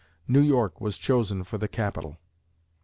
New 0.27 0.41
York 0.41 0.81
was 0.81 0.97
chosen 0.97 1.43
for 1.43 1.59
the 1.59 1.67
capital. 1.67 2.17